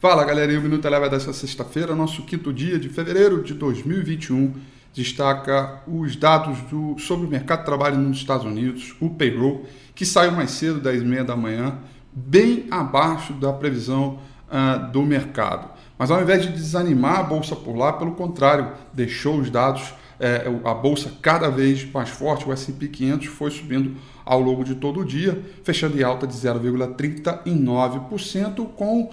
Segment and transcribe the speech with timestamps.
[0.00, 4.54] Fala galera, o Minuto Eleva dessa sexta-feira, nosso quinto dia de fevereiro de 2021,
[4.94, 10.06] destaca os dados do, sobre o mercado de trabalho nos Estados Unidos, o payroll, que
[10.06, 14.18] saiu mais cedo, 10 e meia da manhã, bem abaixo da previsão
[14.48, 15.68] uh, do mercado.
[15.98, 20.44] Mas ao invés de desanimar a bolsa por lá, pelo contrário, deixou os dados, eh,
[20.64, 25.00] a bolsa cada vez mais forte, o S&P 500 foi subindo ao longo de todo
[25.00, 29.10] o dia, fechando em alta de 0,39%, com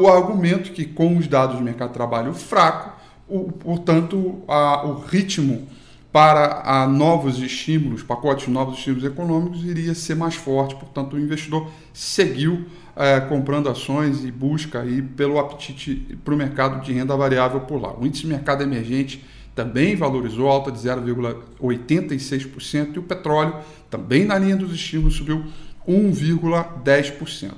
[0.00, 2.96] o argumento que com os dados do mercado de trabalho fraco,
[3.28, 5.68] o, portanto, a, o ritmo
[6.10, 10.74] para a novos estímulos, pacotes novos estímulos econômicos, iria ser mais forte.
[10.74, 12.64] Portanto, o investidor seguiu
[12.96, 17.80] é, comprando ações e busca aí pelo apetite para o mercado de renda variável por
[17.80, 17.94] lá.
[17.96, 19.22] O índice de mercado emergente
[19.58, 23.56] também valorizou, alta de 0,86%, e o petróleo,
[23.90, 25.44] também na linha dos estímulos, subiu
[25.88, 27.54] 1,10%.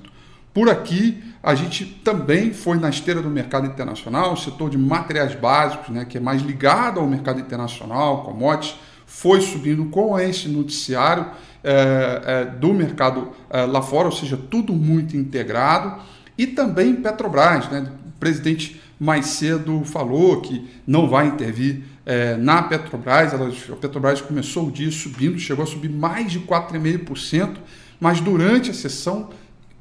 [0.54, 5.34] Por aqui, a gente também foi na esteira do mercado internacional, o setor de materiais
[5.34, 11.26] básicos, né, que é mais ligado ao mercado internacional, commodities, foi subindo com esse noticiário
[11.62, 16.01] é, é, do mercado é, lá fora, ou seja, tudo muito integrado.
[16.38, 17.93] E também Petrobras, né?
[18.06, 23.32] o presidente mais cedo falou que não vai intervir é, na Petrobras.
[23.32, 27.56] a Petrobras começou o dia subindo, chegou a subir mais de 4,5%,
[27.98, 29.30] mas durante a sessão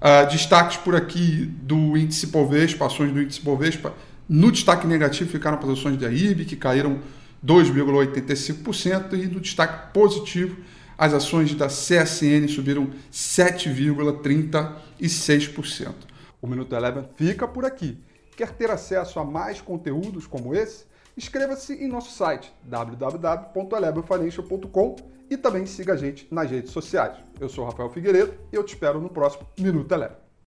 [0.00, 3.92] ah, destaques por aqui do índice Bovespa, ações do índice Bovespa,
[4.28, 6.98] no destaque negativo ficaram posições da IB, que caíram
[7.44, 10.56] 2,85%, e no destaque positivo,
[10.98, 15.94] as ações da CSN subiram 7,36%.
[16.40, 17.98] O Minuto Eleven fica por aqui.
[18.36, 20.86] Quer ter acesso a mais conteúdos como esse?
[21.16, 24.96] Inscreva-se em nosso site www.elevenfinancial.com
[25.30, 27.16] e também siga a gente nas redes sociais.
[27.40, 30.25] Eu sou Rafael Figueiredo e eu te espero no próximo Minuto Eleven.